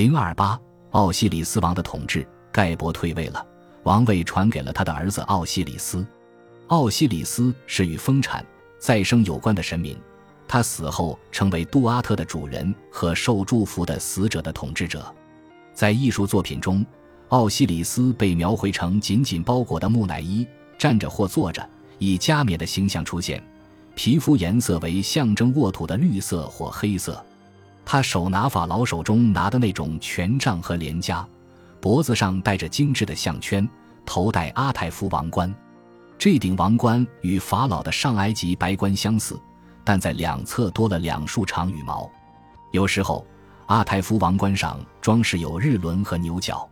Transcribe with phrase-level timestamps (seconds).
[0.00, 0.58] 零二八，
[0.92, 3.46] 奥西里斯王的统治，盖博退位了，
[3.82, 6.06] 王位传给了他的儿子奥西里斯。
[6.68, 8.42] 奥西里斯是与丰产、
[8.78, 9.94] 再生有关的神明，
[10.48, 15.14] 他死后成为杜阿特的主人和受祝福的死者的统治者。
[15.74, 16.82] 在艺术作品中，
[17.28, 20.46] 奥西里斯被描绘成紧紧包裹的木乃伊，
[20.78, 23.46] 站着或坐着，以加冕的形象出现，
[23.94, 27.22] 皮肤颜色为象征沃土的绿色或黑色。
[27.84, 31.24] 他手拿法老手中拿的那种权杖和连枷，
[31.80, 33.68] 脖子上戴着精致的项圈，
[34.06, 35.52] 头戴阿泰夫王冠。
[36.16, 39.40] 这顶王冠与法老的上埃及白冠相似，
[39.82, 42.08] 但在两侧多了两束长羽毛。
[42.72, 43.26] 有时候，
[43.66, 46.68] 阿泰夫王冠上装饰有日轮和牛角。